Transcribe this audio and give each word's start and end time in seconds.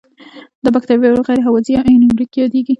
دا 0.63 0.69
بکټریاوې 0.75 1.21
غیر 1.27 1.39
هوازی 1.47 1.71
یا 1.75 1.81
انئیروبیک 1.89 2.31
یادیږي. 2.39 2.69